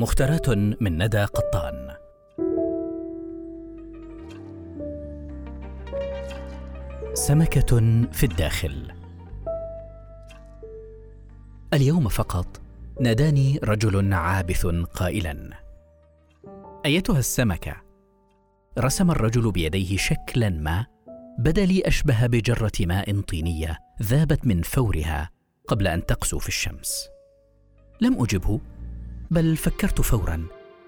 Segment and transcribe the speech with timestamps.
[0.00, 0.48] مختارات
[0.80, 1.94] من ندى قطان.
[7.14, 7.80] سمكة
[8.12, 8.92] في الداخل.
[11.74, 12.60] اليوم فقط
[13.00, 15.50] ناداني رجل عابث قائلا.
[16.86, 17.76] أيتها السمكة؟
[18.78, 20.86] رسم الرجل بيديه شكلا ما
[21.38, 25.30] بدا لي أشبه بجرة ماء طينية ذابت من فورها
[25.68, 27.08] قبل أن تقسو في الشمس.
[28.00, 28.60] لم أجبه
[29.30, 30.46] بل فكرت فورا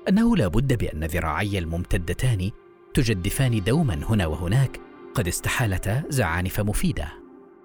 [0.08, 2.50] أنه لا بد بأن ذراعي الممتدتان
[2.94, 4.80] تجدفان دوما هنا وهناك
[5.14, 7.08] قد استحالتا زعانف مفيدة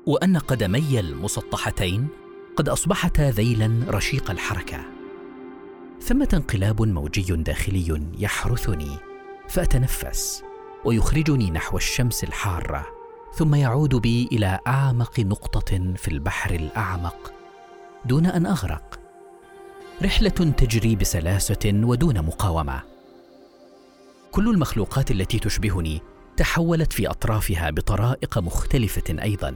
[0.05, 2.07] وأن قدمي المسطحتين
[2.55, 4.85] قد أصبحتا ذيلا رشيق الحركة.
[6.01, 8.97] ثمه انقلاب موجي داخلي يحرثني
[9.49, 10.43] فأتنفس
[10.85, 12.87] ويخرجني نحو الشمس الحارة
[13.33, 17.33] ثم يعود بي إلى أعمق نقطة في البحر الأعمق
[18.05, 19.06] دون أن أغرق.
[20.03, 22.81] رحلة تجري بسلاسة ودون مقاومة.
[24.31, 26.01] كل المخلوقات التي تشبهني
[26.37, 29.55] تحولت في أطرافها بطرائق مختلفة أيضا.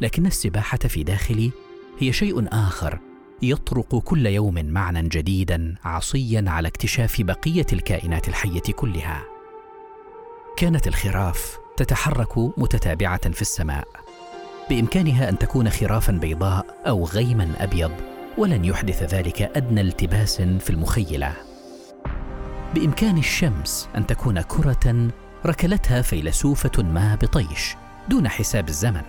[0.00, 1.50] لكن السباحة في داخلي
[1.98, 2.98] هي شيء آخر
[3.42, 9.22] يطرق كل يوم معنى جديدا عصيا على اكتشاف بقية الكائنات الحية كلها.
[10.56, 13.88] كانت الخراف تتحرك متتابعة في السماء.
[14.70, 18.15] بإمكانها أن تكون خرافا بيضاء أو غيما أبيض.
[18.38, 21.32] ولن يحدث ذلك أدنى التباس في المخيلة.
[22.74, 25.08] بإمكان الشمس أن تكون كرة
[25.46, 27.76] ركلتها فيلسوفة ما بطيش
[28.08, 29.02] دون حساب الزمن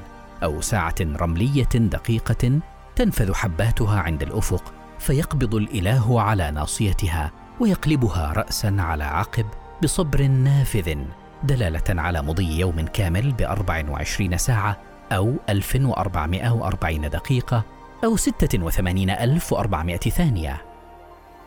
[0.43, 2.59] أو ساعة رملية دقيقة
[2.95, 9.45] تنفذ حباتها عند الأفق فيقبض الإله على ناصيتها ويقلبها راسا على عقب
[9.83, 10.95] بصبر نافذ
[11.43, 14.77] دلالة على مضي يوم كامل ب 24 ساعة
[15.11, 20.65] أو 1440 دقيقة أو 86400 ثانية.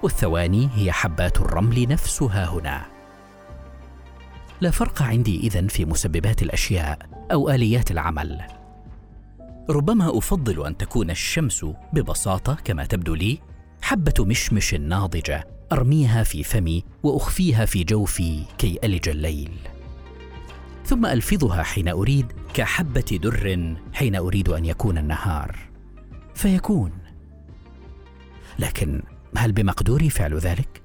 [0.03, 2.83] والثواني هي حبات الرمل نفسها هنا.
[4.61, 6.99] لا فرق عندي إذن في مسببات الأشياء
[7.33, 8.41] أو آليات العمل.
[9.71, 13.39] ربما أفضل أن تكون الشمس ببساطة كما تبدو لي
[13.83, 19.53] حبة مشمش ناضجة أرميها في فمي وأخفيها في جوفي كي ألج الليل.
[20.85, 25.70] ثم ألفظها حين أريد كحبة در حين أريد أن يكون النهار.
[26.41, 26.93] فيكون.
[28.59, 29.03] لكن
[29.37, 30.83] هل بمقدوري فعل ذلك؟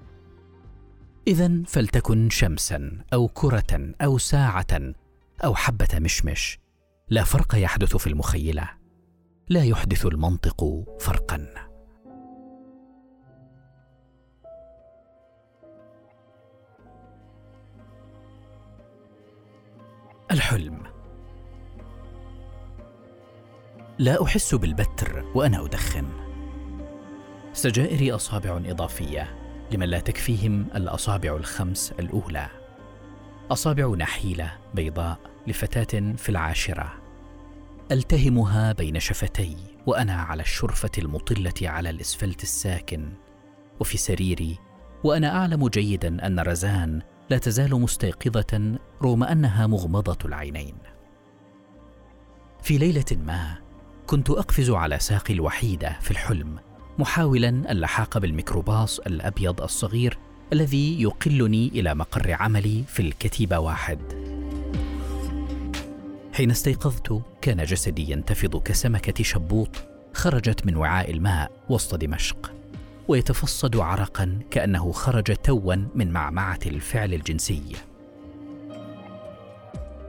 [1.28, 4.94] اذا فلتكن شمسا أو كرة أو ساعة
[5.44, 6.60] أو حبة مشمش.
[7.10, 8.70] لا فرق يحدث في المخيلة.
[9.50, 11.48] لا يحدث المنطق فرقا.
[20.32, 20.75] الحلم.
[24.00, 26.06] لا أحس بالبتر وأنا أدخن.
[27.54, 29.36] سجائري أصابع إضافية
[29.72, 32.48] لمن لا تكفيهم الأصابع الخمس الأولى.
[33.52, 36.94] اصابع نحيله بيضاء لفتاة في العاشرة.
[37.92, 43.14] ألتهمها بين شفتي وأنا على الشرفة المطلة على الإسفلت الساكن
[43.80, 44.60] وفي سريري
[45.04, 50.76] وأنا أعلم جيدا أن رزان لا تزال مستيقظة رغم أنها مغمضة العينين.
[52.62, 53.65] في ليلة ما
[54.08, 56.56] كنت أقفز على ساقي الوحيده في الحلم
[56.98, 60.18] محاولا اللحاق بالميكروباص الأبيض الصغير
[60.54, 64.00] الذي يقلني إلى مقر عملي في الكتيبه واحد.
[66.34, 69.70] حين استيقظت كان جسدي ينتفض كسمكة شبوط
[70.14, 72.54] خرجت من وعاء الماء وسط دمشق
[73.08, 77.64] ويتفصد عرقا كأنه خرج توا من معمعة الفعل الجنسي.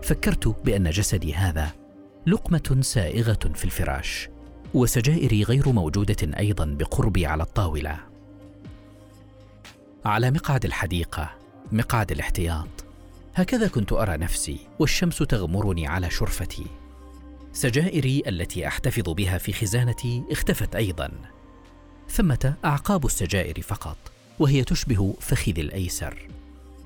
[0.02, 1.85] فكرت بأن جسدي هذا
[2.26, 4.28] لقمة سائغة في الفراش
[4.75, 7.98] وسجائري غير موجودة أيضا بقربي على الطاولة.
[10.04, 11.31] على مقعد الحديقة
[11.72, 12.69] مقعد الاحتياط.
[13.34, 16.66] هكذا كنت أرى نفسي والشمس تغمرني على شرفتي.
[17.53, 21.10] سجائري التي أحتفظ بها في خزانتي اختفت أيضا.
[22.09, 23.98] ثمة أعقاب السجائر فقط
[24.39, 26.28] وهي تشبه فخذي الأيسر.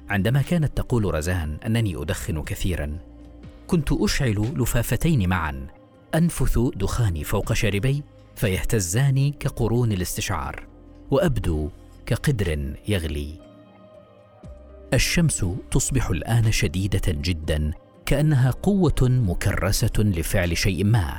[0.09, 2.99] عندما كانت تقول رزان أنني أدخن كثيرا
[3.71, 5.67] كنت أشعل لفافتين معا.
[6.15, 8.03] أنفث دخاني فوق شاربي
[8.37, 10.67] فيهتزان كقرون الاستشعار
[11.11, 11.71] وأبدو
[12.07, 13.41] كقدر يغلي.
[14.95, 17.71] الشمس تصبح الآن شديدة جدا
[18.07, 21.19] كأنها قوة مكرسة لفعل شيء ما.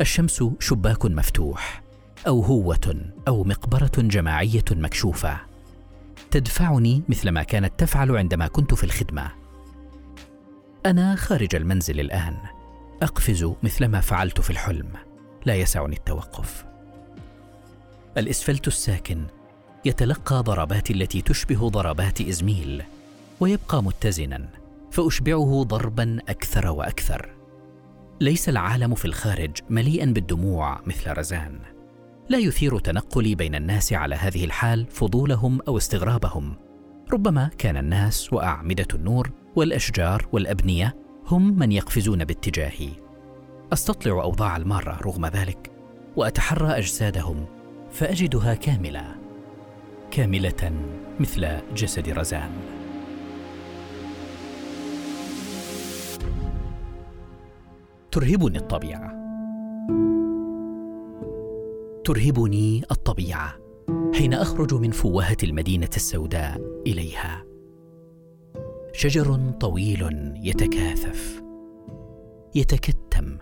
[0.00, 1.82] الشمس شباك مفتوح
[2.26, 2.96] أو هوة
[3.28, 5.40] أو مقبرة جماعية مكشوفة.
[6.30, 9.43] تدفعني مثلما كانت تفعل عندما كنت في الخدمة.
[10.86, 12.36] أنا خارج المنزل الآن.
[13.02, 14.88] أقفز مثلما فعلت في الحلم.
[15.46, 16.64] لا يسعني التوقف.
[18.18, 19.26] الإسفلت الساكن
[19.84, 22.82] يتلقى ضربات التي تشبه ضربات إزميل
[23.40, 24.48] ويبقى متزنا
[24.90, 27.34] فأشبعه ضربا أكثر وأكثر.
[28.20, 31.58] ليس العالم في الخارج مليئا بالدموع مثل رزان.
[32.28, 36.56] لا يثير تنقلي بين الناس على هذه الحال فضولهم أو استغرابهم.
[37.12, 40.96] ربما كان الناس وأعمدة النور والأشجار والأبنية
[41.26, 42.88] هم من يقفزون باتجاهي.
[43.72, 45.70] أستطلع أوضاع المارة رغم ذلك
[46.16, 47.46] وأتحرى أجسادهم
[47.90, 49.14] فأجدها كاملة
[50.10, 50.72] كاملة
[51.20, 52.50] مثل جسد رزان.
[58.12, 59.14] ترهبني الطبيعة.
[62.04, 63.54] ترهبني الطبيعة
[64.14, 67.53] حين أخرج من فوهه المدينة السوداء إليها.
[68.96, 71.42] شجر طويل يتكاثف
[72.54, 73.38] يتكتم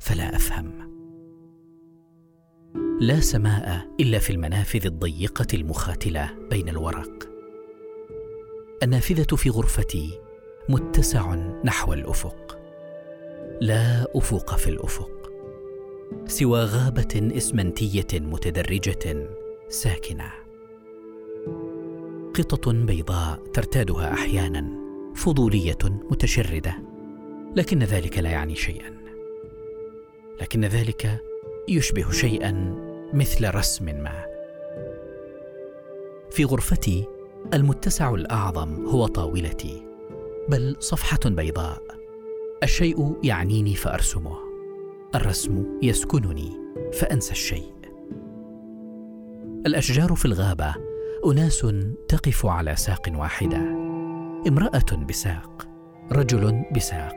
[0.00, 0.90] فلا أفهم.
[3.00, 7.28] لا سماء إلا في المنافذ الضيقة المخاتلة بين الورق.
[8.82, 10.20] النافذة في غرفتي
[10.68, 12.58] متسع نحو الأفق.
[13.60, 15.32] لا أفق في الأفق.
[16.26, 19.28] سوى غابة إسمنتية متدرجة
[19.68, 20.39] ساكنة.
[22.34, 24.80] قطط بيضاء ترتادها أحيانا
[25.14, 26.74] فضولية متشردة
[27.56, 29.00] لكن ذلك لا يعني شيئا.
[30.40, 31.20] لكن ذلك
[31.68, 32.74] يشبه شيئا
[33.14, 34.24] مثل رسم ما.
[36.30, 37.04] في غرفتي
[37.54, 39.86] المتسع الأعظم هو طاولتي
[40.48, 41.82] بل صفحة بيضاء.
[42.62, 44.36] الشيء يعنيني فأرسمه
[45.14, 46.50] الرسم يسكنني
[46.92, 47.74] فأنسى الشيء.
[49.66, 50.89] الأشجار في الغابة
[51.26, 51.66] أناس
[52.08, 53.56] تقف على ساق واحدة.
[54.48, 55.68] امرأة بساق
[56.12, 57.14] رجل بساق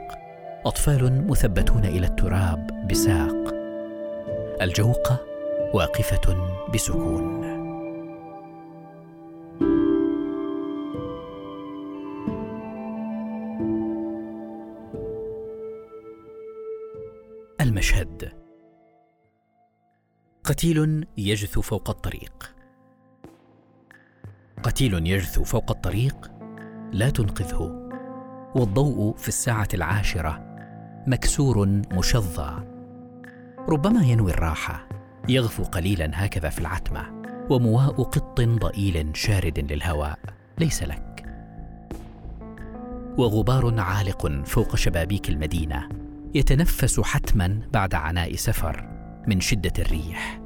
[0.65, 3.53] أطفال مثبتون إلى التراب بساق.
[4.61, 5.19] الجوقه
[5.73, 7.43] واقفة بسكون.
[17.61, 18.31] المشهد
[20.43, 22.52] قتيل يجثو فوق الطريق.
[24.73, 26.31] قتيل يجثو فوق الطريق
[26.91, 27.89] لا تنقذه.
[28.55, 30.55] والضوء في الساعة العاشرة
[31.07, 32.63] مكسور مشظى.
[33.69, 34.87] ربما ينوي الراحة
[35.29, 37.01] يغفو قليلا هكذا في العتمة
[37.49, 40.19] ومواء قط ضئيل شارد للهواء.
[40.59, 41.25] ليس لك.
[43.17, 45.89] وغبار عالق فوق شبابيك المدينة
[46.35, 48.89] يتنفس حتما بعد عناء سفر
[49.27, 50.41] من شدة الريح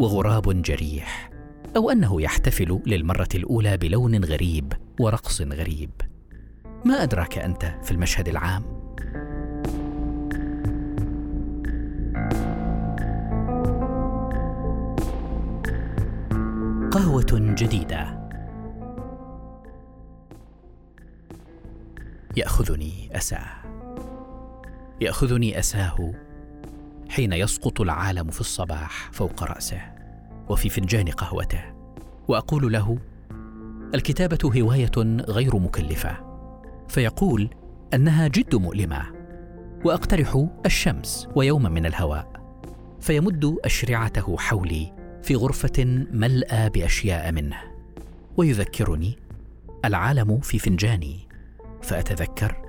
[0.00, 1.29] وغراب جريح.
[1.76, 5.90] أو أنه يحتفل للمرة الأولى بلون غريب ورقص غريب.
[6.84, 8.62] ما أدراك أنت في المشهد العام؟
[16.90, 18.30] قهوة جديدة.
[22.36, 23.46] يأخذني أساه.
[25.00, 26.14] يأخذني أساه
[27.08, 29.99] حين يسقط العالم في الصباح فوق رأسه.
[30.50, 31.62] وفي فنجان قهوته.
[32.28, 32.98] وأقول له
[33.94, 36.16] الكتابة هواية غير مكلفة.
[36.88, 37.50] فيقول
[37.94, 39.02] أنها جد مؤلمة.
[39.84, 42.40] وأقترح الشمس ويوما من الهواء.
[43.00, 44.92] فيمد أشرعته حولي
[45.22, 47.56] في غرفة ملأى بأشياء منه.
[48.36, 49.18] ويذكرني
[49.84, 51.28] العالم في فنجاني.
[51.82, 52.62] فأتذكر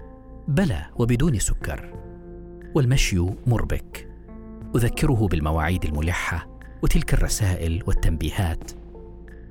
[0.47, 1.93] بلى وبدون سكر.
[2.75, 4.07] والمشي مربك.
[4.75, 6.50] أذكره بالمواعيد الملحة
[6.81, 8.71] وتلك الرسائل والتنبيهات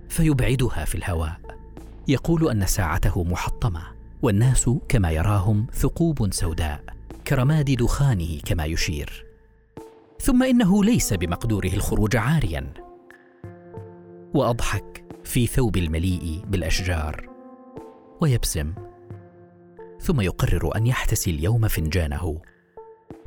[0.08, 1.40] فيبعدها في الهواء.
[2.08, 3.82] يقول أن ساعته محطمة
[4.22, 6.84] والناس كما يراهم ثقوب سوداء
[7.26, 9.26] كرماد دخانه كما يشير.
[10.20, 12.72] ثم إنه ليس بمقدوره الخروج عاريا.
[14.34, 17.28] وأضحك في ثوب المليء بالأشجار.
[18.20, 18.75] ويبسم.
[20.00, 22.40] ثم يقرر أن يحتسي اليوم فنجانه.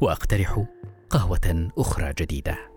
[0.02, 0.66] وأقترح
[1.10, 2.73] قهوة أخرى جديدة.